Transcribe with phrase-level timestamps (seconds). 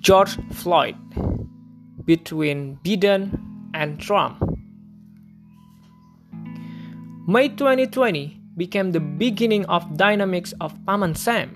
[0.00, 0.96] George Floyd
[2.06, 3.36] between Biden
[3.74, 4.40] and Trump.
[7.28, 11.52] May 2020 became the beginning of dynamics of Paman Sam.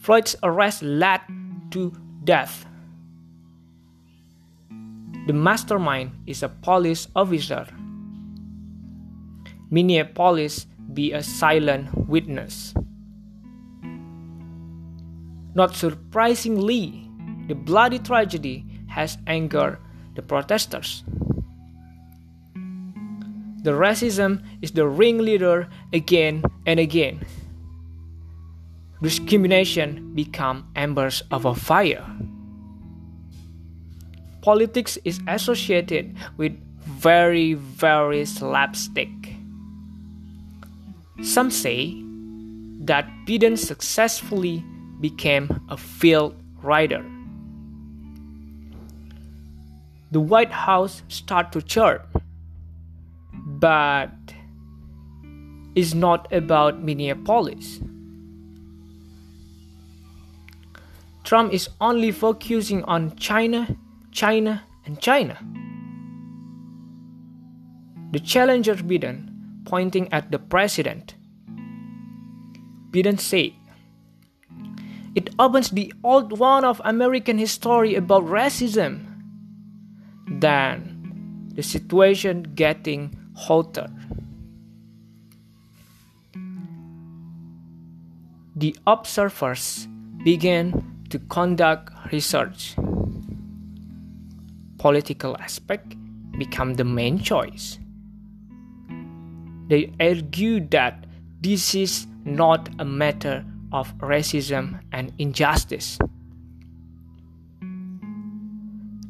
[0.00, 1.20] Floyd's arrest led
[1.72, 1.92] to
[2.24, 2.64] death.
[5.26, 7.66] The mastermind is a police officer.
[9.70, 12.72] Minneapolis be a silent witness.
[15.54, 17.08] Not surprisingly,
[17.46, 19.78] the bloody tragedy has angered
[20.16, 21.04] the protesters.
[23.62, 27.24] The racism is the ringleader again and again.
[29.00, 32.04] Discrimination become embers of a fire.
[34.42, 36.52] Politics is associated with
[36.84, 39.08] very, very slapstick.
[41.22, 41.96] Some say
[42.84, 44.64] that Biden successfully
[45.04, 47.04] became a field rider.
[50.12, 52.08] The White House start to chirp,
[53.60, 54.16] but
[55.74, 57.80] it's not about Minneapolis.
[61.22, 63.76] Trump is only focusing on China,
[64.10, 65.36] China, and China.
[68.12, 69.28] The challenger Biden
[69.66, 71.14] pointing at the president.
[72.90, 73.52] Biden said,
[75.14, 79.06] it opens the old one of American history about racism.
[80.28, 83.88] Then the situation getting hotter.
[88.56, 89.86] The observers
[90.24, 92.74] began to conduct research.
[94.78, 95.94] Political aspect
[96.38, 97.78] become the main choice.
[99.68, 101.06] They argue that
[101.40, 105.98] this is not a matter of racism and injustice.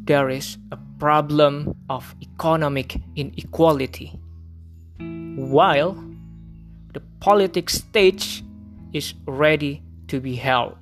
[0.07, 4.19] There is a problem of economic inequality.
[5.37, 6.03] While
[6.95, 8.43] the politics stage
[8.95, 10.77] is ready to be held.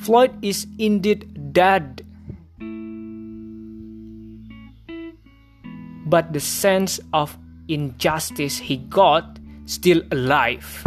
[0.00, 2.04] Floyd is indeed dead.
[6.06, 7.38] But the sense of
[7.68, 9.39] injustice he got
[9.70, 10.84] still alive.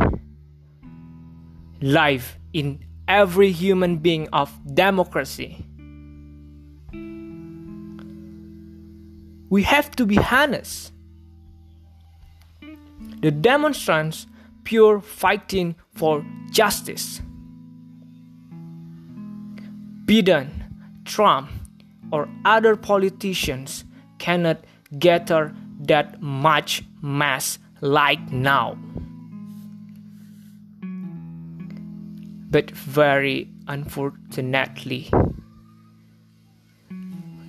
[1.81, 5.65] Life in every human being of democracy.
[9.49, 10.91] We have to be honest.
[13.21, 14.27] The demonstrants
[14.65, 17.21] pure fighting for justice.
[20.05, 20.49] Biden,
[21.05, 21.49] Trump,
[22.11, 23.85] or other politicians
[24.19, 24.65] cannot
[24.99, 28.77] gather that much mass like now.
[32.49, 35.11] But very unfortunately,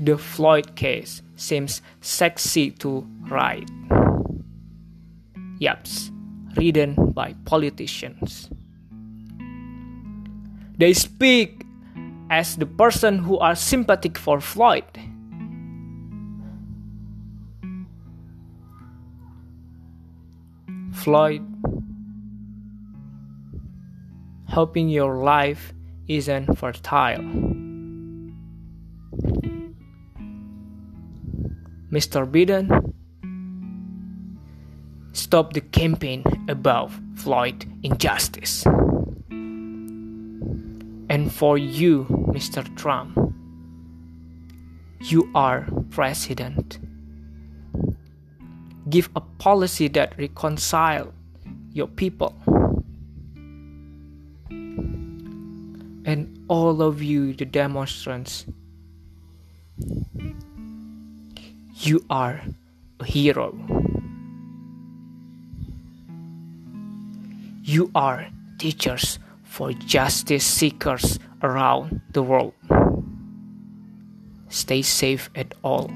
[0.00, 3.70] the Floyd case seems sexy to write.
[5.60, 6.10] Yaps,
[6.56, 8.50] written by politicians.
[10.76, 11.64] They speak
[12.30, 14.84] as the person who are sympathetic for Floyd
[21.04, 21.44] Floyd,
[24.48, 25.74] hoping your life
[26.08, 27.20] isn't fertile.
[31.92, 32.24] Mr.
[32.24, 32.94] Biden,
[35.12, 38.64] stop the campaign about Floyd injustice.
[41.10, 42.64] And for you, Mr.
[42.78, 43.18] Trump,
[45.00, 46.78] you are president
[48.94, 51.12] give a policy that reconcile
[51.72, 52.32] your people.
[56.06, 58.46] And all of you the demonstrants
[61.74, 62.40] you are
[63.00, 63.50] a hero.
[67.64, 72.54] You are teachers for justice seekers around the world.
[74.50, 75.90] Stay safe at all.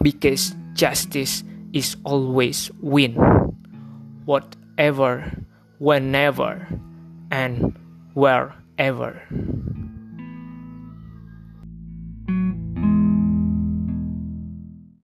[0.00, 1.44] Because justice
[1.74, 3.12] is always win.
[4.24, 5.44] Whatever
[5.78, 6.66] whenever
[7.30, 7.76] and
[8.14, 9.20] wherever